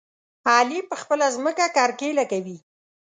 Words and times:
علي 0.53 0.79
په 0.89 0.95
خپله 1.01 1.25
ځمکه 1.35 1.65
کرکيله 1.75 2.23
کوي. 2.31 2.57